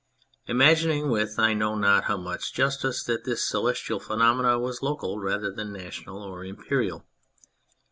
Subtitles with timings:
[0.47, 5.51] "Imagining, with I know not how much justice, that this celestial phenomenon was local rather
[5.51, 7.05] than national or imperial.